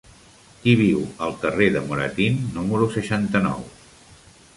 Qui 0.61 0.71
viu 0.77 1.03
al 1.25 1.35
carrer 1.43 1.67
de 1.75 1.83
Moratín 1.89 2.39
número 2.57 2.89
seixanta-nou? 2.95 3.63